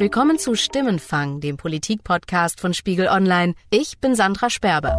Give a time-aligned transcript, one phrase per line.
[0.00, 3.52] Willkommen zu Stimmenfang, dem Politik-Podcast von Spiegel Online.
[3.68, 4.96] Ich bin Sandra Sperber.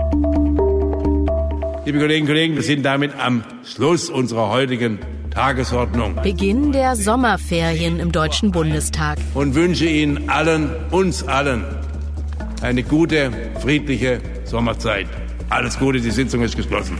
[1.86, 5.00] Liebe Kolleginnen und Kollegen, wir sind damit am Schluss unserer heutigen
[5.32, 6.18] Tagesordnung.
[6.22, 9.18] Beginn der Sommerferien im Deutschen Bundestag.
[9.34, 11.66] Und wünsche Ihnen allen, uns allen,
[12.62, 15.08] eine gute, friedliche Sommerzeit.
[15.50, 17.00] Alles Gute, die Sitzung ist geschlossen.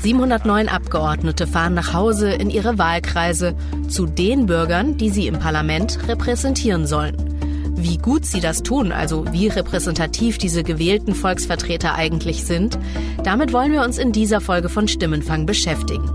[0.00, 3.54] 709 Abgeordnete fahren nach Hause in ihre Wahlkreise
[3.88, 7.16] zu den Bürgern, die sie im Parlament repräsentieren sollen.
[7.76, 12.78] Wie gut sie das tun, also wie repräsentativ diese gewählten Volksvertreter eigentlich sind,
[13.22, 16.10] damit wollen wir uns in dieser Folge von Stimmenfang beschäftigen.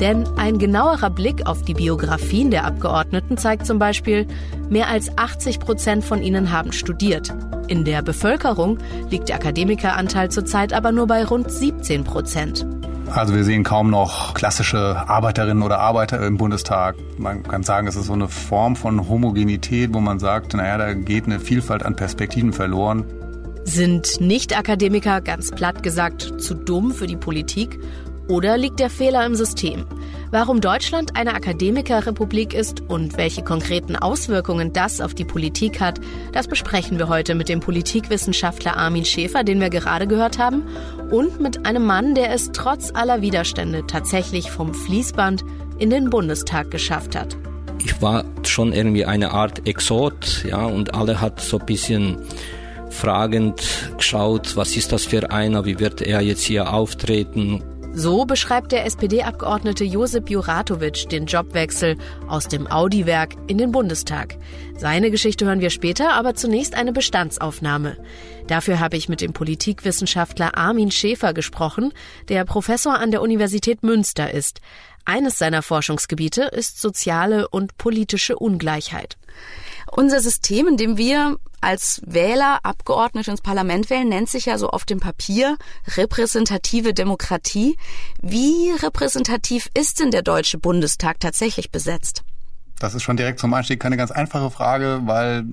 [0.00, 4.26] Denn ein genauerer Blick auf die Biografien der Abgeordneten zeigt zum Beispiel,
[4.68, 7.32] mehr als 80 Prozent von ihnen haben studiert.
[7.68, 8.78] In der Bevölkerung
[9.10, 12.66] liegt der Akademikeranteil zurzeit aber nur bei rund 17 Prozent.
[13.14, 16.96] Also wir sehen kaum noch klassische Arbeiterinnen oder Arbeiter im Bundestag.
[17.16, 20.94] Man kann sagen, es ist so eine Form von Homogenität, wo man sagt, naja, da
[20.94, 23.04] geht eine Vielfalt an Perspektiven verloren.
[23.62, 27.78] Sind Nicht-Akademiker, ganz platt gesagt, zu dumm für die Politik?
[28.28, 29.84] Oder liegt der Fehler im System?
[30.30, 36.00] Warum Deutschland eine Akademikerrepublik ist und welche konkreten Auswirkungen das auf die Politik hat,
[36.32, 40.62] das besprechen wir heute mit dem Politikwissenschaftler Armin Schäfer, den wir gerade gehört haben,
[41.10, 45.44] und mit einem Mann, der es trotz aller Widerstände tatsächlich vom Fließband
[45.78, 47.36] in den Bundestag geschafft hat.
[47.84, 52.16] Ich war schon irgendwie eine Art Exot, ja, und alle hat so ein bisschen
[52.88, 53.60] fragend
[53.98, 57.62] geschaut, was ist das für einer, wie wird er jetzt hier auftreten
[57.94, 61.96] so beschreibt der SPD-Abgeordnete Josip Juratovic den Jobwechsel
[62.28, 64.36] aus dem Audi-Werk in den Bundestag.
[64.76, 67.96] Seine Geschichte hören wir später, aber zunächst eine Bestandsaufnahme.
[68.48, 71.92] Dafür habe ich mit dem Politikwissenschaftler Armin Schäfer gesprochen,
[72.28, 74.60] der Professor an der Universität Münster ist.
[75.04, 79.16] Eines seiner Forschungsgebiete ist soziale und politische Ungleichheit.
[79.90, 84.68] Unser System, in dem wir als Wähler Abgeordnete ins Parlament wählen, nennt sich ja so
[84.68, 85.56] auf dem Papier
[85.96, 87.76] repräsentative Demokratie.
[88.20, 92.22] Wie repräsentativ ist denn der Deutsche Bundestag tatsächlich besetzt?
[92.80, 95.44] Das ist schon direkt zum Einstieg keine ganz einfache Frage, weil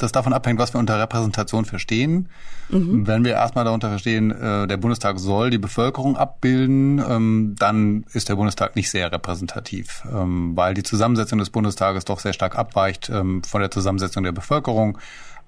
[0.00, 2.28] das davon abhängt, was wir unter Repräsentation verstehen.
[2.68, 3.06] Mhm.
[3.06, 8.28] Wenn wir erstmal darunter verstehen, äh, der Bundestag soll die Bevölkerung abbilden, ähm, dann ist
[8.28, 13.10] der Bundestag nicht sehr repräsentativ, ähm, weil die Zusammensetzung des Bundestages doch sehr stark abweicht
[13.10, 14.98] ähm, von der Zusammensetzung der Bevölkerung,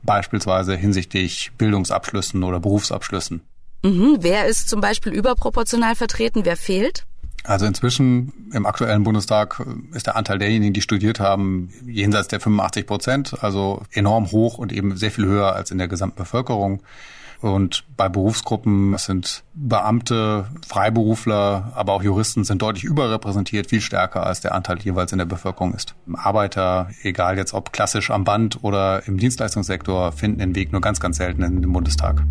[0.03, 3.43] beispielsweise hinsichtlich Bildungsabschlüssen oder Berufsabschlüssen.
[3.83, 4.19] Mhm.
[4.21, 6.45] Wer ist zum Beispiel überproportional vertreten?
[6.45, 7.07] Wer fehlt?
[7.47, 12.87] Also inzwischen im aktuellen Bundestag ist der Anteil derjenigen, die studiert haben, jenseits der 85
[12.87, 16.83] Prozent, also enorm hoch und eben sehr viel höher als in der gesamten Bevölkerung.
[17.41, 24.41] Und bei Berufsgruppen sind Beamte, Freiberufler, aber auch Juristen sind deutlich überrepräsentiert, viel stärker als
[24.41, 25.95] der Anteil jeweils in der Bevölkerung ist.
[26.15, 30.99] Arbeiter, egal jetzt ob klassisch am Band oder im Dienstleistungssektor, finden den Weg nur ganz,
[30.99, 32.23] ganz selten in den Bundestag.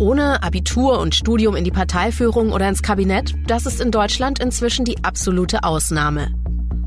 [0.00, 4.86] Ohne Abitur und Studium in die Parteiführung oder ins Kabinett, das ist in Deutschland inzwischen
[4.86, 6.34] die absolute Ausnahme.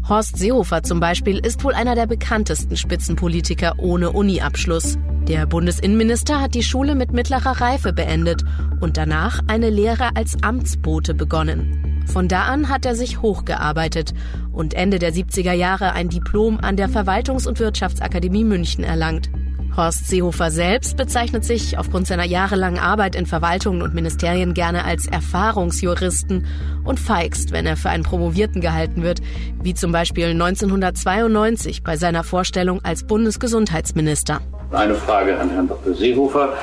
[0.10, 4.98] Horst Seehofer zum Beispiel ist wohl einer der bekanntesten Spitzenpolitiker ohne Uni-Abschluss.
[5.28, 8.44] Der Bundesinnenminister hat die Schule mit mittlerer Reife beendet
[8.80, 12.04] und danach eine Lehre als Amtsbote begonnen.
[12.08, 14.16] Von da an hat er sich hochgearbeitet
[14.52, 19.30] und Ende der 70er Jahre ein Diplom an der Verwaltungs- und Wirtschaftsakademie München erlangt.
[19.76, 25.08] Horst Seehofer selbst bezeichnet sich aufgrund seiner jahrelangen Arbeit in Verwaltungen und Ministerien gerne als
[25.08, 26.46] Erfahrungsjuristen
[26.84, 29.22] und feigst, wenn er für einen Promovierten gehalten wird,
[29.62, 34.42] wie zum Beispiel 1992 bei seiner Vorstellung als Bundesgesundheitsminister.
[34.72, 35.94] Eine Frage an Herrn Dr.
[35.94, 36.56] Seehofer.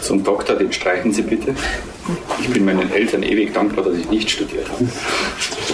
[0.00, 1.54] Zum Doktor, den streichen Sie bitte.
[2.40, 4.86] Ich bin meinen Eltern ewig dankbar, dass ich nicht studiert habe.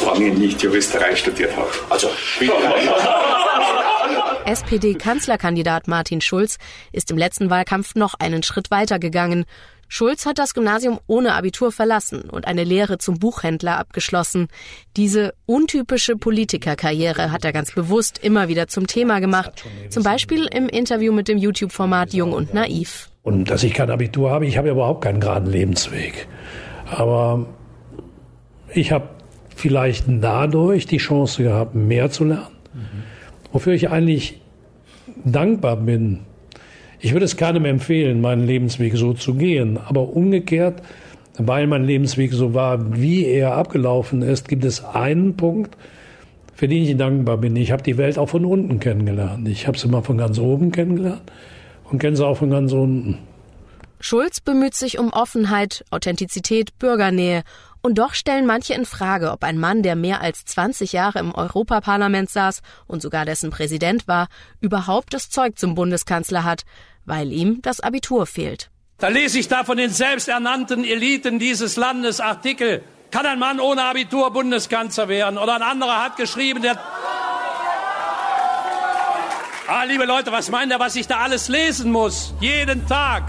[0.00, 1.69] Vor allem nicht Juristerei studiert habe.
[1.91, 2.53] Also, bitte.
[4.44, 6.58] SPD-Kanzlerkandidat Martin Schulz
[6.92, 9.44] ist im letzten Wahlkampf noch einen Schritt weiter gegangen.
[9.88, 14.48] Schulz hat das Gymnasium ohne Abitur verlassen und eine Lehre zum Buchhändler abgeschlossen.
[14.97, 19.64] Diese untypische Politikerkarriere hat er ganz bewusst immer wieder zum Thema gemacht.
[19.90, 23.11] Zum Beispiel im Interview mit dem YouTube-Format Jung und Naiv.
[23.22, 26.26] Und dass ich kein Abitur habe, ich habe überhaupt keinen geraden Lebensweg.
[26.87, 27.46] Aber
[28.75, 29.08] ich habe
[29.55, 32.46] vielleicht dadurch die Chance gehabt, mehr zu lernen.
[33.52, 34.41] Wofür ich eigentlich
[35.24, 36.20] dankbar bin.
[37.00, 39.76] Ich würde es keinem empfehlen, meinen Lebensweg so zu gehen.
[39.76, 40.82] Aber umgekehrt,
[41.38, 45.76] weil mein Lebensweg so war, wie er abgelaufen ist, gibt es einen Punkt,
[46.54, 47.56] für den ich dankbar bin.
[47.56, 49.48] Ich habe die Welt auch von unten kennengelernt.
[49.48, 51.22] Ich habe sie mal von ganz oben kennengelernt
[51.90, 53.18] und kenne sie auch von ganz unten.
[53.98, 57.42] Schulz bemüht sich um Offenheit, Authentizität, Bürgernähe
[57.82, 61.34] Und doch stellen manche in Frage, ob ein Mann, der mehr als 20 Jahre im
[61.34, 64.29] Europaparlament saß und sogar dessen Präsident war,
[64.61, 66.62] überhaupt das Zeug zum Bundeskanzler hat,
[67.05, 68.70] weil ihm das Abitur fehlt.
[68.99, 72.84] Da lese ich da von den selbsternannten Eliten dieses Landes Artikel.
[73.11, 75.37] Kann ein Mann ohne Abitur Bundeskanzler werden?
[75.37, 76.78] Oder ein anderer hat geschrieben, der
[79.69, 82.35] Ah, liebe Leute, was meint er, was ich da alles lesen muss?
[82.40, 83.25] Jeden Tag.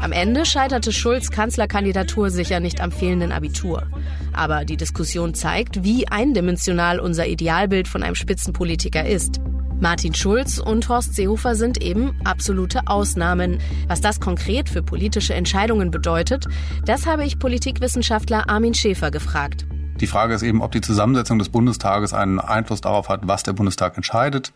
[0.00, 3.88] Am Ende scheiterte Schulz Kanzlerkandidatur sicher nicht am fehlenden Abitur.
[4.32, 9.40] Aber die Diskussion zeigt, wie eindimensional unser Idealbild von einem Spitzenpolitiker ist.
[9.80, 13.58] Martin Schulz und Horst Seehofer sind eben absolute Ausnahmen.
[13.88, 16.46] Was das konkret für politische Entscheidungen bedeutet,
[16.84, 19.66] das habe ich Politikwissenschaftler Armin Schäfer gefragt.
[20.00, 23.52] Die Frage ist eben, ob die Zusammensetzung des Bundestages einen Einfluss darauf hat, was der
[23.52, 24.52] Bundestag entscheidet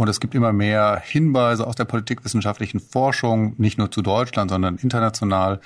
[0.00, 4.78] und es gibt immer mehr Hinweise aus der politikwissenschaftlichen Forschung, nicht nur zu Deutschland, sondern
[4.78, 5.60] international,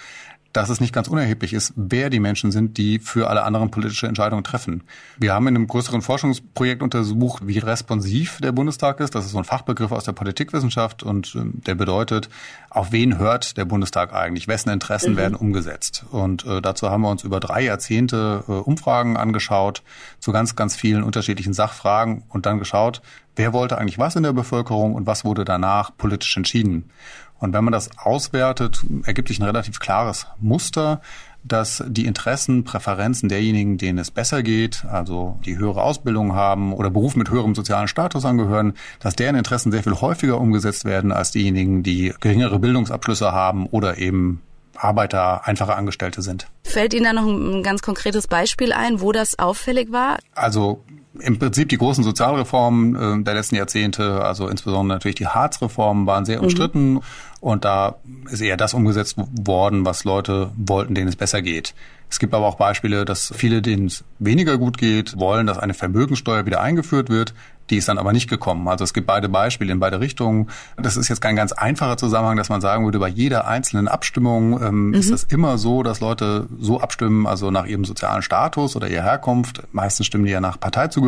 [0.54, 4.06] dass es nicht ganz unerheblich ist, wer die Menschen sind, die für alle anderen politische
[4.06, 4.84] Entscheidungen treffen.
[5.18, 9.16] Wir haben in einem größeren Forschungsprojekt untersucht, wie responsiv der Bundestag ist.
[9.16, 12.28] Das ist so ein Fachbegriff aus der Politikwissenschaft und ähm, der bedeutet,
[12.70, 14.46] auf wen hört der Bundestag eigentlich?
[14.46, 15.16] Wessen Interessen mhm.
[15.16, 16.04] werden umgesetzt?
[16.12, 19.82] Und äh, dazu haben wir uns über drei Jahrzehnte äh, Umfragen angeschaut
[20.20, 23.02] zu ganz, ganz vielen unterschiedlichen Sachfragen und dann geschaut,
[23.34, 26.90] wer wollte eigentlich was in der Bevölkerung und was wurde danach politisch entschieden.
[27.38, 31.00] Und wenn man das auswertet, ergibt sich ein relativ klares Muster,
[31.44, 36.90] dass die Interessen, Präferenzen derjenigen, denen es besser geht, also die höhere Ausbildung haben oder
[36.90, 41.32] Beruf mit höherem sozialen Status angehören, dass deren Interessen sehr viel häufiger umgesetzt werden als
[41.32, 44.40] diejenigen, die geringere Bildungsabschlüsse haben oder eben
[44.76, 46.48] Arbeiter, einfache Angestellte sind.
[46.64, 50.18] Fällt Ihnen da noch ein ganz konkretes Beispiel ein, wo das auffällig war?
[50.34, 50.82] Also
[51.20, 56.24] im Prinzip die großen Sozialreformen äh, der letzten Jahrzehnte, also insbesondere natürlich die Hartz-Reformen, waren
[56.24, 56.44] sehr mhm.
[56.44, 56.92] umstritten.
[56.94, 57.00] Mhm.
[57.40, 57.96] Und da
[58.30, 61.74] ist eher das umgesetzt worden, was Leute wollten, denen es besser geht.
[62.08, 65.74] Es gibt aber auch Beispiele, dass viele, denen es weniger gut geht, wollen, dass eine
[65.74, 67.34] Vermögensteuer wieder eingeführt wird.
[67.70, 68.68] Die ist dann aber nicht gekommen.
[68.68, 70.48] Also es gibt beide Beispiele in beide Richtungen.
[70.76, 74.62] Das ist jetzt kein ganz einfacher Zusammenhang, dass man sagen würde, bei jeder einzelnen Abstimmung
[74.62, 74.94] ähm, mhm.
[74.94, 79.02] ist es immer so, dass Leute so abstimmen, also nach ihrem sozialen Status oder ihrer
[79.02, 79.62] Herkunft.
[79.72, 81.03] Meistens stimmen die ja nach Parteizugehörigkeit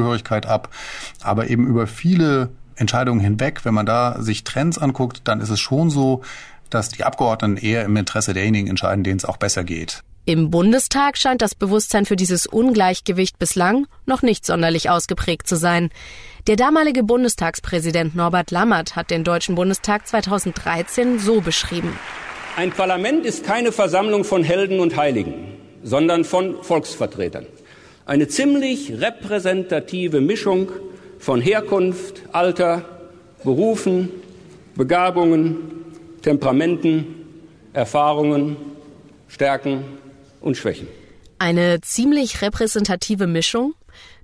[0.46, 0.70] ab.
[1.22, 5.60] Aber eben über viele Entscheidungen hinweg, wenn man da sich Trends anguckt, dann ist es
[5.60, 6.22] schon so,
[6.70, 10.02] dass die Abgeordneten eher im Interesse derjenigen entscheiden, denen es auch besser geht.
[10.28, 15.90] Im Bundestag scheint das Bewusstsein für dieses Ungleichgewicht bislang noch nicht sonderlich ausgeprägt zu sein.
[16.48, 21.96] Der damalige Bundestagspräsident Norbert Lammert hat den Deutschen Bundestag 2013 so beschrieben.
[22.56, 25.54] Ein Parlament ist keine Versammlung von Helden und Heiligen,
[25.84, 27.46] sondern von Volksvertretern.
[28.06, 30.70] Eine ziemlich repräsentative Mischung
[31.18, 32.84] von Herkunft, Alter,
[33.42, 34.10] Berufen,
[34.76, 35.56] Begabungen,
[36.22, 37.04] Temperamenten,
[37.72, 38.56] Erfahrungen,
[39.26, 39.82] Stärken
[40.40, 40.86] und Schwächen.
[41.40, 43.74] Eine ziemlich repräsentative Mischung?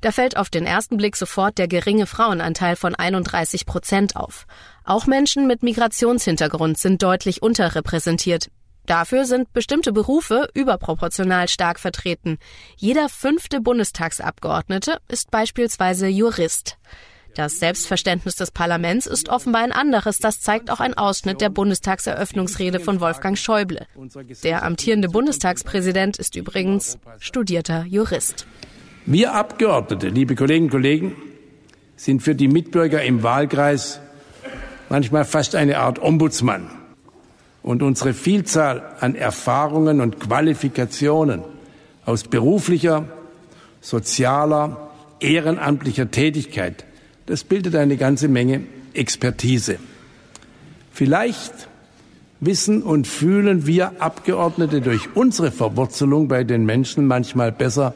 [0.00, 4.46] Da fällt auf den ersten Blick sofort der geringe Frauenanteil von 31 Prozent auf.
[4.84, 8.48] Auch Menschen mit Migrationshintergrund sind deutlich unterrepräsentiert.
[8.86, 12.38] Dafür sind bestimmte Berufe überproportional stark vertreten.
[12.76, 16.78] Jeder fünfte Bundestagsabgeordnete ist beispielsweise Jurist.
[17.34, 20.18] Das Selbstverständnis des Parlaments ist offenbar ein anderes.
[20.18, 23.86] Das zeigt auch ein Ausschnitt der Bundestagseröffnungsrede von Wolfgang Schäuble.
[24.42, 28.46] Der amtierende Bundestagspräsident ist übrigens studierter Jurist.
[29.06, 31.16] Wir Abgeordnete, liebe Kolleginnen und Kollegen,
[31.96, 34.00] sind für die Mitbürger im Wahlkreis
[34.90, 36.81] manchmal fast eine Art Ombudsmann
[37.62, 41.42] und unsere Vielzahl an Erfahrungen und Qualifikationen
[42.04, 43.04] aus beruflicher,
[43.80, 44.90] sozialer,
[45.20, 46.84] ehrenamtlicher Tätigkeit,
[47.26, 48.62] das bildet eine ganze Menge
[48.94, 49.78] Expertise.
[50.92, 51.68] Vielleicht
[52.40, 57.94] wissen und fühlen wir Abgeordnete durch unsere Verwurzelung bei den Menschen manchmal besser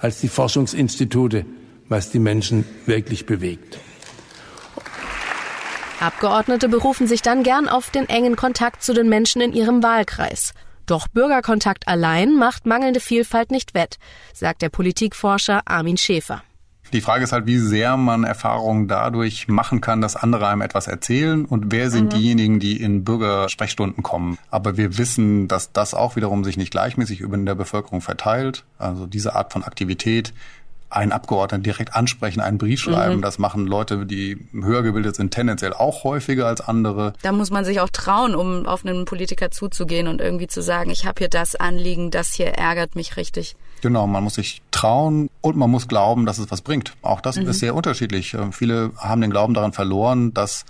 [0.00, 1.44] als die Forschungsinstitute,
[1.88, 3.78] was die Menschen wirklich bewegt.
[6.00, 10.54] Abgeordnete berufen sich dann gern auf den engen Kontakt zu den Menschen in ihrem Wahlkreis.
[10.86, 13.98] Doch Bürgerkontakt allein macht mangelnde Vielfalt nicht wett,
[14.32, 16.42] sagt der Politikforscher Armin Schäfer.
[16.92, 20.86] Die Frage ist halt, wie sehr man Erfahrungen dadurch machen kann, dass andere einem etwas
[20.86, 22.16] erzählen und wer sind mhm.
[22.16, 24.38] diejenigen, die in Bürgersprechstunden kommen.
[24.50, 28.64] Aber wir wissen, dass das auch wiederum sich nicht gleichmäßig über in der Bevölkerung verteilt.
[28.78, 30.32] Also diese Art von Aktivität
[30.90, 33.16] einen Abgeordneten direkt ansprechen, einen Brief schreiben.
[33.16, 33.22] Mhm.
[33.22, 37.12] Das machen Leute, die höher gebildet sind, tendenziell auch häufiger als andere.
[37.22, 40.90] Da muss man sich auch trauen, um auf einen Politiker zuzugehen und irgendwie zu sagen,
[40.90, 43.56] ich habe hier das Anliegen, das hier ärgert mich richtig.
[43.80, 46.94] Genau, man muss sich trauen und man muss glauben, dass es was bringt.
[47.02, 47.48] Auch das mhm.
[47.48, 48.34] ist sehr unterschiedlich.
[48.34, 50.64] Äh, viele haben den Glauben daran verloren, dass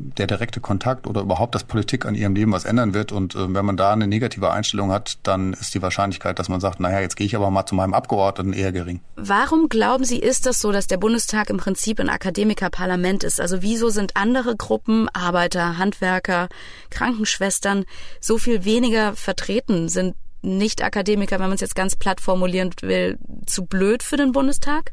[0.00, 3.12] der direkte Kontakt oder überhaupt, dass Politik an ihrem Leben was ändern wird.
[3.12, 6.60] Und äh, wenn man da eine negative Einstellung hat, dann ist die Wahrscheinlichkeit, dass man
[6.60, 9.00] sagt, naja, jetzt gehe ich aber mal zu meinem Abgeordneten eher gering.
[9.16, 13.40] Warum glauben Sie, ist das so, dass der Bundestag im Prinzip ein Akademikerparlament ist?
[13.40, 16.48] Also wieso sind andere Gruppen, Arbeiter, Handwerker,
[16.88, 17.84] Krankenschwestern,
[18.20, 19.88] so viel weniger vertreten?
[19.88, 24.92] Sind Nicht-Akademiker, wenn man es jetzt ganz platt formulieren will, zu blöd für den Bundestag?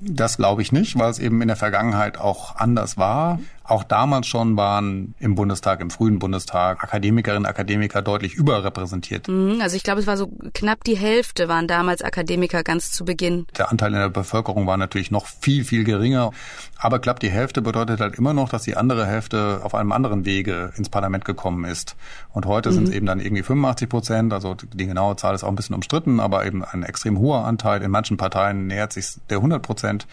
[0.00, 3.40] Das glaube ich nicht, weil es eben in der Vergangenheit auch anders war.
[3.68, 9.28] Auch damals schon waren im Bundestag, im frühen Bundestag, Akademikerinnen und Akademiker deutlich überrepräsentiert.
[9.28, 13.04] Mhm, also ich glaube, es war so knapp die Hälfte waren damals Akademiker ganz zu
[13.04, 13.46] Beginn.
[13.58, 16.30] Der Anteil in der Bevölkerung war natürlich noch viel, viel geringer.
[16.78, 20.24] Aber knapp die Hälfte bedeutet halt immer noch, dass die andere Hälfte auf einem anderen
[20.24, 21.94] Wege ins Parlament gekommen ist.
[22.32, 22.74] Und heute mhm.
[22.74, 24.32] sind es eben dann irgendwie 85 Prozent.
[24.32, 27.82] Also die genaue Zahl ist auch ein bisschen umstritten, aber eben ein extrem hoher Anteil.
[27.82, 30.06] In manchen Parteien nähert sich der 100 Prozent.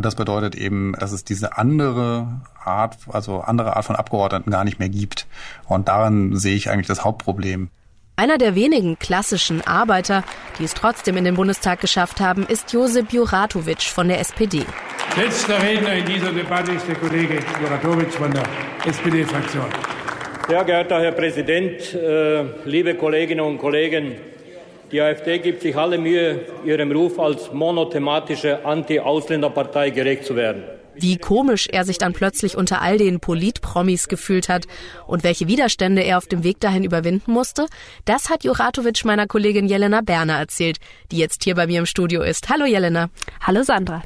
[0.00, 2.26] Und das bedeutet eben, dass es diese andere
[2.64, 5.26] Art, also andere Art von Abgeordneten gar nicht mehr gibt.
[5.68, 7.68] Und daran sehe ich eigentlich das Hauptproblem.
[8.16, 10.24] Einer der wenigen klassischen Arbeiter,
[10.58, 14.64] die es trotzdem in den Bundestag geschafft haben, ist Josip Juratovic von der SPD.
[15.18, 18.44] Letzter Redner in dieser Debatte ist der Kollege Juratovic von der
[18.86, 19.66] SPD-Fraktion.
[20.48, 24.14] Sehr geehrter Herr Präsident, äh, liebe Kolleginnen und Kollegen,
[24.92, 30.64] die AfD gibt sich alle Mühe, ihrem Ruf als monothematische Anti-Ausländerpartei gerecht zu werden.
[30.94, 34.66] Wie komisch er sich dann plötzlich unter all den Politpromis gefühlt hat
[35.06, 37.66] und welche Widerstände er auf dem Weg dahin überwinden musste,
[38.04, 40.78] das hat Juratovic meiner Kollegin Jelena Berner erzählt,
[41.10, 42.50] die jetzt hier bei mir im Studio ist.
[42.50, 43.08] Hallo Jelena.
[43.40, 44.02] Hallo Sandra.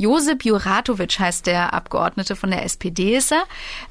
[0.00, 3.42] Josip Juratovic heißt der Abgeordnete von der SPD ist er.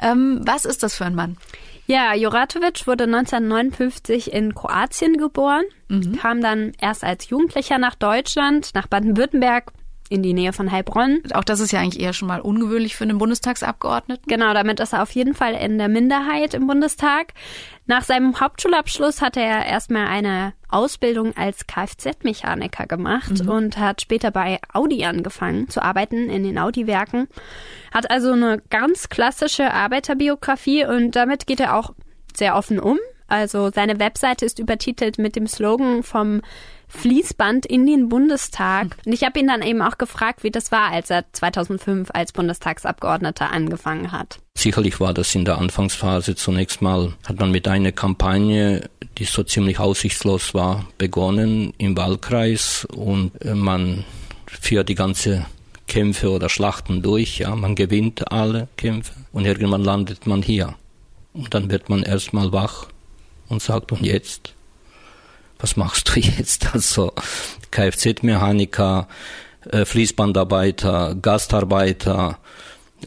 [0.01, 1.37] Ähm, was ist das für ein Mann?
[1.85, 6.17] Ja, Juratovic wurde 1959 in Kroatien geboren, mhm.
[6.17, 9.71] kam dann erst als Jugendlicher nach Deutschland, nach Baden-Württemberg,
[10.09, 11.21] in die Nähe von Heilbronn.
[11.33, 14.25] Auch das ist ja eigentlich eher schon mal ungewöhnlich für einen Bundestagsabgeordneten.
[14.27, 17.33] Genau, damit ist er auf jeden Fall in der Minderheit im Bundestag.
[17.85, 23.49] Nach seinem Hauptschulabschluss hatte er erstmal eine Ausbildung als Kfz-Mechaniker gemacht mhm.
[23.49, 27.27] und hat später bei Audi angefangen zu arbeiten in den Audi-Werken.
[27.91, 31.93] Hat also eine ganz klassische Arbeiterbiografie und damit geht er auch
[32.35, 32.97] sehr offen um.
[33.27, 36.41] Also seine Webseite ist übertitelt mit dem Slogan vom
[36.89, 38.97] Fließband in den Bundestag.
[39.05, 42.33] Und ich habe ihn dann eben auch gefragt, wie das war, als er 2005 als
[42.33, 44.39] Bundestagsabgeordneter angefangen hat.
[44.55, 49.43] Sicherlich war das in der Anfangsphase zunächst mal, hat man mit einer Kampagne, die so
[49.43, 54.03] ziemlich aussichtslos war, begonnen im Wahlkreis und äh, man
[54.47, 55.45] führt die ganze
[55.87, 60.75] Kämpfe oder Schlachten durch, ja, man gewinnt alle Kämpfe und irgendwann landet man hier.
[61.33, 62.87] Und dann wird man erstmal wach
[63.47, 64.53] und sagt, und jetzt?
[65.59, 66.73] Was machst du jetzt?
[66.73, 67.13] Also
[67.71, 69.07] Kfz-Mechaniker,
[69.69, 72.39] äh, Fließbandarbeiter, Gastarbeiter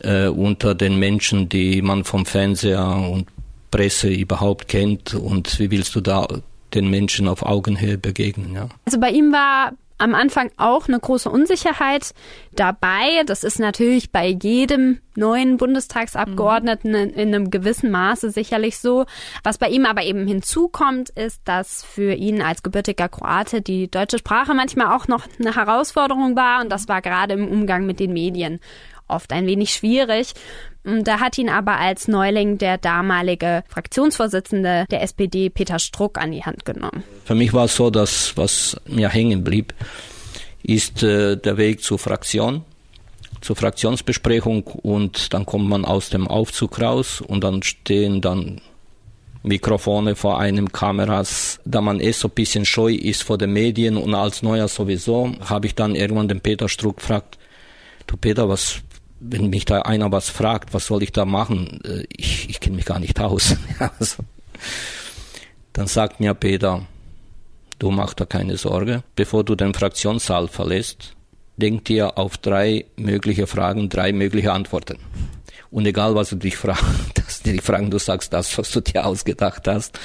[0.01, 3.27] äh, unter den Menschen, die man vom Fernseher und
[3.71, 6.29] Presse überhaupt kennt und wie willst du da
[6.75, 8.55] den Menschen auf Augenhöhe begegnen?
[8.55, 8.69] Ja?
[8.85, 12.13] Also bei ihm war am Anfang auch eine große Unsicherheit
[12.53, 13.23] dabei.
[13.27, 16.97] Das ist natürlich bei jedem neuen Bundestagsabgeordneten mhm.
[16.97, 19.07] in, in, einem gewissen Maße sicherlich so.
[19.45, 24.19] Was bei ihm aber eben hinzukommt, ist, dass für ihn als gebürtiger Kroate die deutsche
[24.19, 28.13] Sprache manchmal auch noch eine Herausforderung war und das war gerade im Umgang mit den
[28.13, 28.61] Medien
[29.13, 30.35] oft ein wenig schwierig.
[30.85, 36.43] Da hat ihn aber als Neuling der damalige Fraktionsvorsitzende der SPD, Peter Struck, an die
[36.43, 37.05] Hand genommen.
[37.25, 39.75] Für mich war es so, dass was mir hängen blieb,
[40.63, 42.65] ist äh, der Weg zur Fraktion,
[43.41, 48.61] zur Fraktionsbesprechung und dann kommt man aus dem Aufzug raus und dann stehen dann
[49.45, 51.61] Mikrofone vor einem, Kameras.
[51.65, 55.33] Da man eh so ein bisschen scheu ist vor den Medien und als Neuer sowieso,
[55.45, 57.39] habe ich dann irgendwann den Peter Struck gefragt,
[58.07, 58.81] du Peter, was
[59.25, 61.81] wenn mich da einer was fragt, was soll ich da machen?
[61.85, 63.57] Äh, ich, ich kenne mich gar nicht aus.
[63.99, 64.25] also,
[65.73, 66.87] dann sagt mir Peter,
[67.79, 69.03] du mach da keine Sorge.
[69.15, 71.15] Bevor du den Fraktionssaal verlässt,
[71.57, 74.99] denk dir auf drei mögliche Fragen, drei mögliche Antworten.
[75.71, 79.67] Und egal, was du dich fragst, die fragen, du sagst das, was du dir ausgedacht
[79.67, 79.99] hast,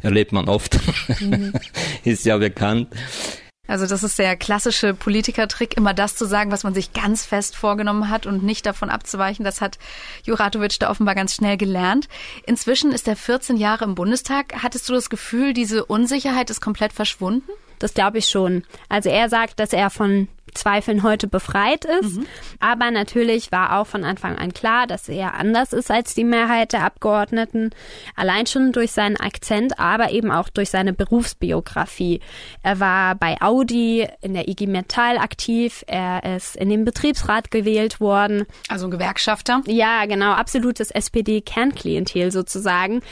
[0.00, 0.78] erlebt man oft.
[1.20, 1.52] Mhm.
[2.04, 2.88] Ist ja bekannt.
[3.66, 7.56] Also das ist der klassische Politikertrick, immer das zu sagen, was man sich ganz fest
[7.56, 9.44] vorgenommen hat und nicht davon abzuweichen.
[9.44, 9.78] Das hat
[10.24, 12.08] Juratovic da offenbar ganz schnell gelernt.
[12.46, 14.62] Inzwischen ist er 14 Jahre im Bundestag.
[14.62, 17.50] Hattest du das Gefühl, diese Unsicherheit ist komplett verschwunden?
[17.78, 18.64] Das glaube ich schon.
[18.88, 22.16] Also er sagt, dass er von Zweifeln heute befreit ist.
[22.16, 22.26] Mhm.
[22.60, 26.72] Aber natürlich war auch von Anfang an klar, dass er anders ist als die Mehrheit
[26.72, 27.70] der Abgeordneten.
[28.16, 32.20] Allein schon durch seinen Akzent, aber eben auch durch seine Berufsbiografie.
[32.62, 35.84] Er war bei Audi in der IG Metall aktiv.
[35.86, 38.46] Er ist in den Betriebsrat gewählt worden.
[38.68, 39.62] Also ein Gewerkschafter?
[39.66, 40.32] Ja, genau.
[40.32, 43.02] Absolutes SPD-Kernklientel sozusagen.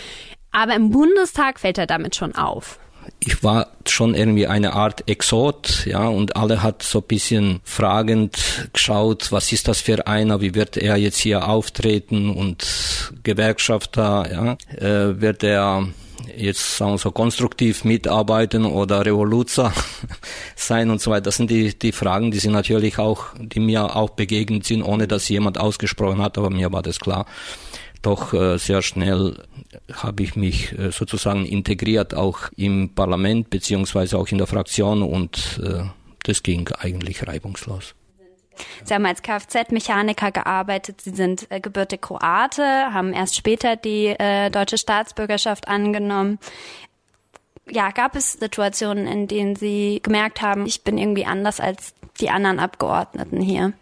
[0.52, 2.78] Aber im Bundestag fällt er damit schon auf
[3.20, 8.36] ich war schon irgendwie eine Art Exot, ja, und alle hat so ein bisschen fragend
[8.72, 14.56] geschaut, was ist das für einer, wie wird er jetzt hier auftreten und Gewerkschafter, ja,
[14.76, 15.88] äh, wird er
[16.36, 19.72] jetzt sagen wir so konstruktiv mitarbeiten oder Revoluzer
[20.56, 21.22] sein und so weiter.
[21.22, 25.08] Das sind die, die Fragen, die sind natürlich auch, die mir auch begegnet sind, ohne
[25.08, 27.26] dass jemand ausgesprochen hat, aber mir war das klar
[28.02, 29.36] doch äh, sehr schnell
[29.92, 35.60] habe ich mich äh, sozusagen integriert, auch im Parlament beziehungsweise auch in der Fraktion und
[35.62, 35.84] äh,
[36.24, 37.94] das ging eigentlich reibungslos.
[38.84, 41.00] Sie haben als Kfz-Mechaniker gearbeitet.
[41.00, 46.38] Sie sind äh, gebürtig Kroate, haben erst später die äh, deutsche Staatsbürgerschaft angenommen.
[47.70, 52.28] Ja, gab es Situationen, in denen Sie gemerkt haben, ich bin irgendwie anders als die
[52.28, 53.72] anderen Abgeordneten hier?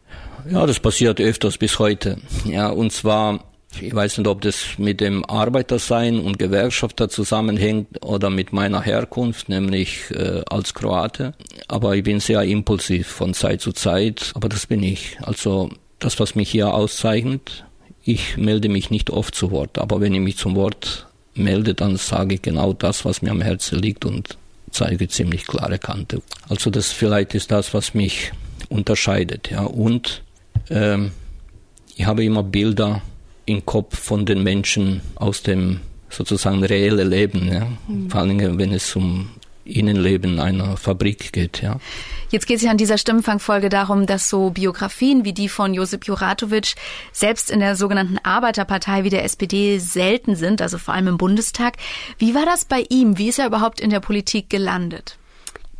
[0.48, 2.18] Ja, das passiert öfters bis heute.
[2.44, 3.49] Ja, und zwar
[3.80, 9.48] ich weiß nicht, ob das mit dem Arbeitersein und Gewerkschafter zusammenhängt oder mit meiner Herkunft,
[9.48, 11.34] nämlich äh, als Kroate.
[11.68, 14.32] Aber ich bin sehr impulsiv von Zeit zu Zeit.
[14.34, 15.18] Aber das bin ich.
[15.22, 17.64] Also das, was mich hier auszeichnet,
[18.02, 19.78] ich melde mich nicht oft zu Wort.
[19.78, 23.40] Aber wenn ich mich zum Wort melde, dann sage ich genau das, was mir am
[23.40, 24.36] Herzen liegt und
[24.70, 26.22] zeige ziemlich klare Kante.
[26.48, 28.32] Also das vielleicht ist das, was mich
[28.68, 29.50] unterscheidet.
[29.50, 29.62] Ja.
[29.62, 30.22] Und
[30.70, 31.12] ähm,
[31.96, 33.02] ich habe immer Bilder
[33.50, 37.66] im Kopf von den Menschen aus dem sozusagen reellen Leben, ja?
[37.88, 38.10] Mhm.
[38.10, 39.30] vor allem wenn es um
[39.64, 41.62] Innenleben einer Fabrik geht.
[41.62, 41.78] Ja.
[42.30, 46.06] Jetzt geht es ja an dieser Stimmenfangfolge darum, dass so Biografien wie die von Josip
[46.06, 46.74] Juratovic
[47.12, 51.76] selbst in der sogenannten Arbeiterpartei wie der SPD selten sind, also vor allem im Bundestag.
[52.18, 53.18] Wie war das bei ihm?
[53.18, 55.19] Wie ist er überhaupt in der Politik gelandet?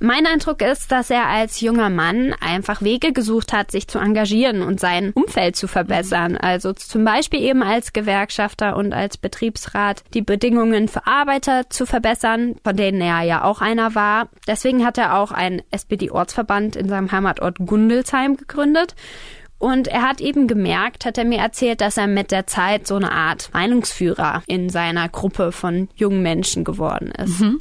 [0.02, 4.62] Mein Eindruck ist, dass er als junger Mann einfach Wege gesucht hat, sich zu engagieren
[4.62, 6.38] und sein Umfeld zu verbessern.
[6.38, 12.56] Also zum Beispiel eben als Gewerkschafter und als Betriebsrat die Bedingungen für Arbeiter zu verbessern,
[12.64, 14.30] von denen er ja auch einer war.
[14.46, 18.94] Deswegen hat er auch einen SPD-Ortsverband in seinem Heimatort Gundelsheim gegründet.
[19.58, 22.96] Und er hat eben gemerkt, hat er mir erzählt, dass er mit der Zeit so
[22.96, 27.40] eine Art Meinungsführer in seiner Gruppe von jungen Menschen geworden ist.
[27.40, 27.60] Mhm.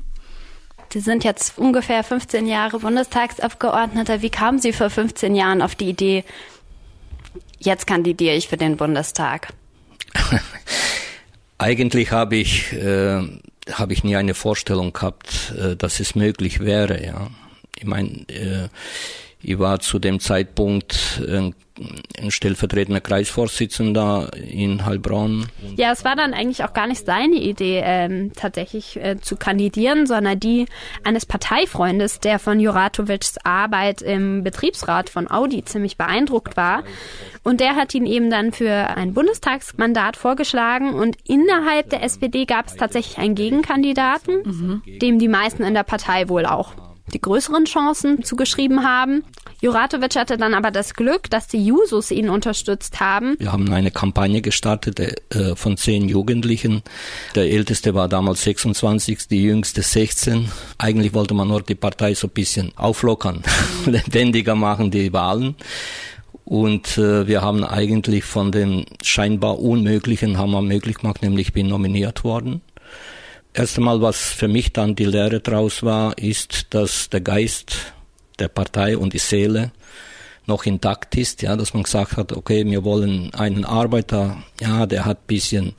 [0.91, 4.21] Sie sind jetzt ungefähr 15 Jahre Bundestagsabgeordneter.
[4.21, 6.23] Wie kamen Sie vor 15 Jahren auf die Idee,
[7.59, 9.53] jetzt kandidiere ich für den Bundestag?
[11.59, 13.21] Eigentlich habe ich, äh,
[13.71, 17.05] habe ich nie eine Vorstellung gehabt, äh, dass es möglich wäre.
[17.05, 17.27] Ja.
[17.77, 18.69] Ich meine, äh,
[19.41, 21.55] ich war zu dem Zeitpunkt ein,
[22.21, 25.47] ein stellvertretender Kreisvorsitzender in Heilbronn.
[25.77, 30.07] Ja, es war dann eigentlich auch gar nicht seine Idee, ähm, tatsächlich äh, zu kandidieren,
[30.07, 30.65] sondern die
[31.05, 36.83] eines Parteifreundes, der von Juratovics Arbeit im Betriebsrat von Audi ziemlich beeindruckt war.
[37.43, 40.93] Und der hat ihn eben dann für ein Bundestagsmandat vorgeschlagen.
[40.93, 44.81] Und innerhalb der SPD gab es tatsächlich einen Gegenkandidaten, mhm.
[44.99, 46.73] dem die meisten in der Partei wohl auch
[47.09, 49.23] die größeren Chancen zugeschrieben haben.
[49.61, 53.35] Juratovic hatte dann aber das Glück, dass die Jusos ihn unterstützt haben.
[53.39, 56.81] Wir haben eine Kampagne gestartet äh, von zehn Jugendlichen.
[57.35, 60.49] Der älteste war damals 26, die jüngste 16.
[60.77, 63.43] Eigentlich wollte man nur die Partei so ein bisschen auflockern,
[63.85, 65.55] lebendiger machen, die Wahlen.
[66.45, 71.67] Und äh, wir haben eigentlich von den scheinbar Unmöglichen haben wir möglich gemacht, nämlich bin
[71.67, 72.61] nominiert worden.
[73.53, 77.93] Erst einmal, was für mich dann die Lehre draus war, ist, dass der Geist
[78.37, 79.71] der Partei und die Seele
[80.45, 85.05] noch intakt ist, ja, dass man gesagt hat, okay, wir wollen einen Arbeiter, ja, der
[85.05, 85.73] hat bisschen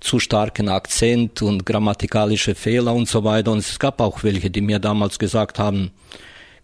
[0.00, 3.52] zu starken Akzent und grammatikalische Fehler und so weiter.
[3.52, 5.90] Und es gab auch welche, die mir damals gesagt haben,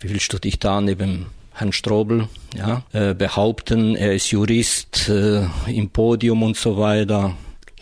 [0.00, 5.46] wie willst du dich da neben Herrn Strobel ja, äh, behaupten, er ist Jurist äh,
[5.66, 7.34] im Podium und so weiter.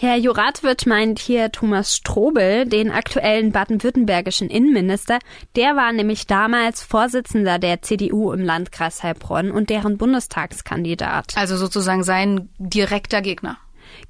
[0.02, 5.20] Herr Juratwitsch meint hier Thomas Strobel, den aktuellen baden-württembergischen Innenminister.
[5.54, 11.36] Der war nämlich damals Vorsitzender der CDU im Landkreis Heilbronn und deren Bundestagskandidat.
[11.36, 13.58] Also sozusagen sein direkter Gegner.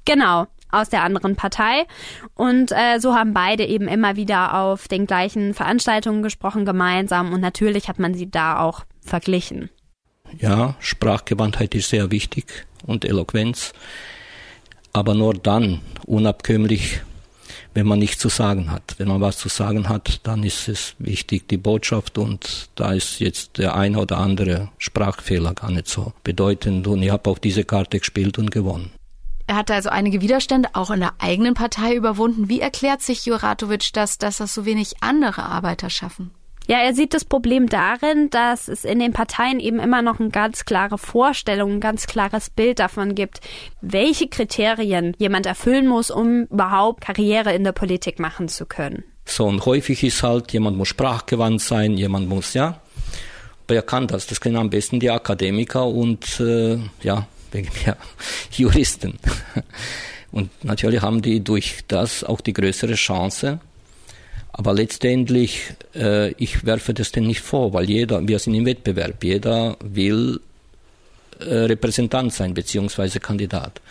[0.03, 1.85] Genau aus der anderen Partei.
[2.33, 7.39] Und äh, so haben beide eben immer wieder auf den gleichen Veranstaltungen gesprochen gemeinsam und
[7.39, 9.69] natürlich hat man sie da auch verglichen.
[10.39, 13.73] Ja, Sprachgewandtheit ist sehr wichtig und Eloquenz
[14.93, 17.01] aber nur dann unabkömmlich,
[17.73, 18.95] wenn man nichts zu sagen hat.
[18.97, 23.19] Wenn man was zu sagen hat, dann ist es wichtig, die Botschaft und da ist
[23.19, 27.63] jetzt der ein oder andere Sprachfehler gar nicht so bedeutend und ich habe auf diese
[27.63, 28.91] Karte gespielt und gewonnen.
[29.47, 32.47] Er hatte also einige Widerstände auch in der eigenen Partei überwunden.
[32.47, 36.31] Wie erklärt sich Juratovic das, dass das so wenig andere Arbeiter schaffen?
[36.67, 40.29] Ja, er sieht das Problem darin, dass es in den Parteien eben immer noch eine
[40.29, 43.41] ganz klare Vorstellung, ein ganz klares Bild davon gibt,
[43.81, 49.03] welche Kriterien jemand erfüllen muss, um überhaupt Karriere in der Politik machen zu können.
[49.25, 52.81] So, und häufig ist halt, jemand muss sprachgewandt sein, jemand muss, ja.
[53.65, 54.27] Aber er kann das.
[54.27, 57.97] Das können am besten die Akademiker und, äh, ja, wegen mir
[58.51, 59.19] Juristen.
[60.31, 63.59] Und natürlich haben die durch das auch die größere Chance,
[64.53, 69.23] aber letztendlich, äh, ich werfe das denn nicht vor, weil jeder, wir sind im Wettbewerb,
[69.23, 70.39] jeder will
[71.39, 73.81] äh, Repräsentant sein, beziehungsweise Kandidat.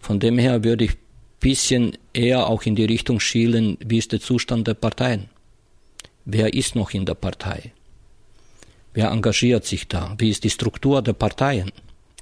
[0.00, 0.96] Von dem her würde ich
[1.40, 5.28] bisschen eher auch in die Richtung schielen, wie ist der Zustand der Parteien?
[6.24, 7.72] Wer ist noch in der Partei?
[8.92, 10.16] Wer engagiert sich da?
[10.18, 11.70] Wie ist die Struktur der Parteien?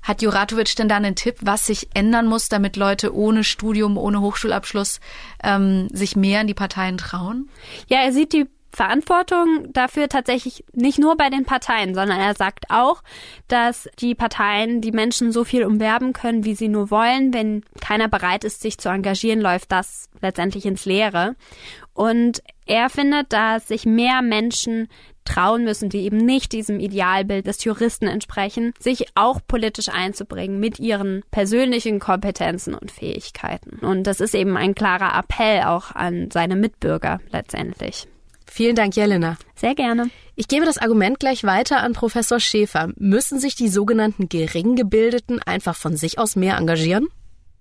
[0.07, 4.21] Hat Juratovic denn da einen Tipp, was sich ändern muss, damit Leute ohne Studium, ohne
[4.21, 5.01] Hochschulabschluss
[5.43, 7.51] ähm, sich mehr in die Parteien trauen?
[7.89, 12.67] Ja, er sieht die Verantwortung dafür tatsächlich nicht nur bei den Parteien, sondern er sagt
[12.69, 13.03] auch,
[13.49, 17.35] dass die Parteien die Menschen so viel umwerben können, wie sie nur wollen.
[17.35, 21.35] Wenn keiner bereit ist, sich zu engagieren, läuft das letztendlich ins Leere.
[21.95, 24.89] Und er findet, dass sich mehr Menschen
[25.27, 30.79] trauen müssen, die eben nicht diesem Idealbild des Juristen entsprechen, sich auch politisch einzubringen mit
[30.79, 33.85] ihren persönlichen Kompetenzen und Fähigkeiten.
[33.85, 38.07] Und das ist eben ein klarer Appell auch an seine Mitbürger letztendlich.
[38.47, 39.37] Vielen Dank, Jelena.
[39.55, 40.09] Sehr gerne.
[40.35, 42.91] Ich gebe das Argument gleich weiter an Professor Schäfer.
[42.97, 47.09] Müssen sich die sogenannten Geringgebildeten einfach von sich aus mehr engagieren?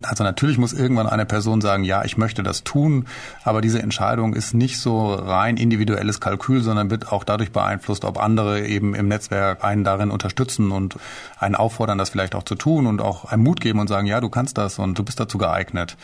[0.07, 3.05] Also natürlich muss irgendwann eine Person sagen, ja, ich möchte das tun,
[3.43, 8.19] aber diese Entscheidung ist nicht so rein individuelles Kalkül, sondern wird auch dadurch beeinflusst, ob
[8.21, 10.97] andere eben im Netzwerk einen darin unterstützen und
[11.39, 14.21] einen auffordern, das vielleicht auch zu tun und auch einen Mut geben und sagen, ja,
[14.21, 15.97] du kannst das und du bist dazu geeignet.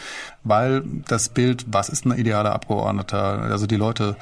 [0.44, 4.16] Weil das Bild, was ist ein idealer Abgeordneter, also die Leute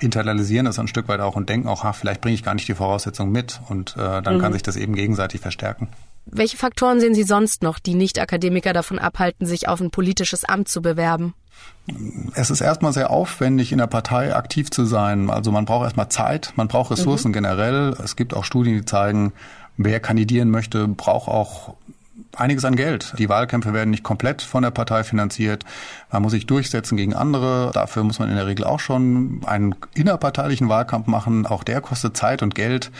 [0.00, 2.68] internalisieren das ein Stück weit auch und denken auch, ha, vielleicht bringe ich gar nicht
[2.68, 4.40] die Voraussetzungen mit und äh, dann mhm.
[4.40, 5.88] kann sich das eben gegenseitig verstärken.
[6.26, 10.68] Welche Faktoren sehen Sie sonst noch, die Nicht-Akademiker davon abhalten, sich auf ein politisches Amt
[10.68, 11.34] zu bewerben?
[12.34, 15.30] Es ist erstmal sehr aufwendig, in der Partei aktiv zu sein.
[15.30, 17.34] Also man braucht erstmal Zeit, man braucht Ressourcen mhm.
[17.34, 17.96] generell.
[18.02, 19.32] Es gibt auch Studien, die zeigen,
[19.76, 21.74] wer kandidieren möchte, braucht auch
[22.36, 23.14] einiges an Geld.
[23.18, 25.64] Die Wahlkämpfe werden nicht komplett von der Partei finanziert.
[26.10, 27.70] Man muss sich durchsetzen gegen andere.
[27.74, 31.46] Dafür muss man in der Regel auch schon einen innerparteilichen Wahlkampf machen.
[31.46, 32.90] Auch der kostet Zeit und Geld.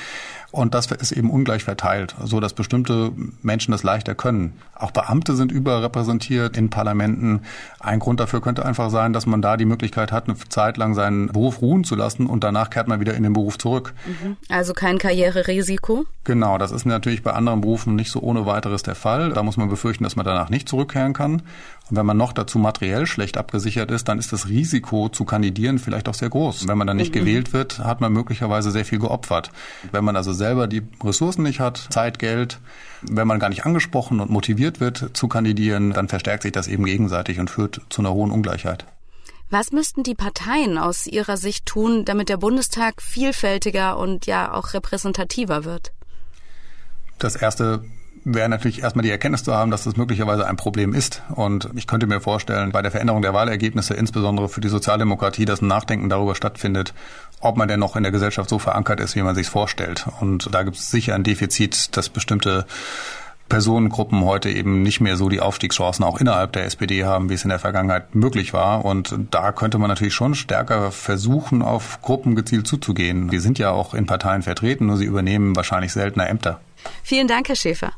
[0.52, 3.10] Und das ist eben ungleich verteilt, so dass bestimmte
[3.40, 4.52] Menschen das leichter können.
[4.74, 7.40] Auch Beamte sind überrepräsentiert in Parlamenten.
[7.80, 10.92] Ein Grund dafür könnte einfach sein, dass man da die Möglichkeit hat, eine Zeit lang
[10.94, 13.94] seinen Beruf ruhen zu lassen und danach kehrt man wieder in den Beruf zurück.
[14.04, 14.36] Mhm.
[14.50, 16.04] Also kein Karriererisiko?
[16.24, 19.30] Genau, das ist natürlich bei anderen Berufen nicht so ohne weiteres der Fall.
[19.30, 21.42] Da muss man befürchten, dass man danach nicht zurückkehren kann.
[21.90, 25.78] Und wenn man noch dazu materiell schlecht abgesichert ist, dann ist das Risiko zu kandidieren
[25.78, 26.68] vielleicht auch sehr groß.
[26.68, 27.20] Wenn man dann nicht mhm.
[27.20, 29.50] gewählt wird, hat man möglicherweise sehr viel geopfert.
[29.90, 32.60] Wenn man also selber die Ressourcen nicht hat, Zeit, Geld,
[33.02, 36.84] wenn man gar nicht angesprochen und motiviert wird zu kandidieren, dann verstärkt sich das eben
[36.84, 38.86] gegenseitig und führt zu einer hohen Ungleichheit.
[39.50, 44.72] Was müssten die Parteien aus Ihrer Sicht tun, damit der Bundestag vielfältiger und ja auch
[44.72, 45.92] repräsentativer wird?
[47.18, 47.84] Das erste
[48.24, 51.22] wäre natürlich erstmal die Erkenntnis zu haben, dass das möglicherweise ein Problem ist.
[51.34, 55.62] Und ich könnte mir vorstellen, bei der Veränderung der Wahlergebnisse, insbesondere für die Sozialdemokratie, dass
[55.62, 56.94] ein Nachdenken darüber stattfindet,
[57.40, 60.06] ob man denn noch in der Gesellschaft so verankert ist, wie man sich vorstellt.
[60.20, 62.66] Und da gibt es sicher ein Defizit, dass bestimmte
[63.48, 67.44] Personengruppen heute eben nicht mehr so die Aufstiegschancen auch innerhalb der SPD haben, wie es
[67.44, 68.84] in der Vergangenheit möglich war.
[68.84, 73.28] Und da könnte man natürlich schon stärker versuchen, auf Gruppen gezielt zuzugehen.
[73.28, 76.60] Die sind ja auch in Parteien vertreten, nur sie übernehmen wahrscheinlich seltener Ämter.
[77.02, 77.92] Vielen Dank, Herr Schäfer.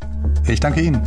[0.47, 1.03] Ich danke Ihnen.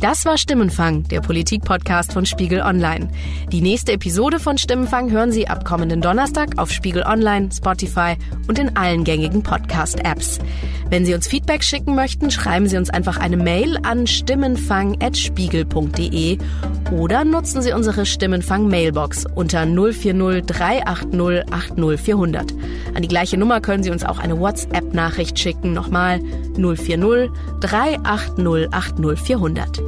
[0.00, 3.10] Das war Stimmenfang, der Politik-Podcast von Spiegel Online.
[3.52, 8.16] Die nächste Episode von Stimmenfang hören Sie ab kommenden Donnerstag auf Spiegel Online, Spotify
[8.48, 10.38] und in allen gängigen Podcast-Apps.
[10.88, 16.38] Wenn Sie uns Feedback schicken möchten, schreiben Sie uns einfach eine Mail an stimmenfang.spiegel.de
[16.90, 22.54] oder nutzen Sie unsere Stimmenfang-Mailbox unter 040 380 80400.
[22.94, 25.72] An die gleiche Nummer können Sie uns auch eine WhatsApp-Nachricht schicken.
[25.72, 26.20] Nochmal
[26.56, 29.82] 040 380 80400.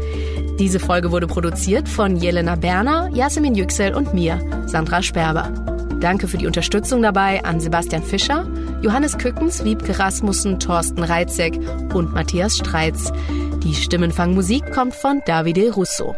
[0.59, 5.51] Diese Folge wurde produziert von Jelena Berner, Jasmin Yüksel und mir, Sandra Sperber.
[6.01, 8.47] Danke für die Unterstützung dabei an Sebastian Fischer,
[8.83, 11.59] Johannes Kückens, Wiebke Rasmussen, Thorsten Reitzek
[11.95, 13.13] und Matthias Streitz.
[13.63, 16.17] Die Stimmenfangmusik kommt von Davide Russo.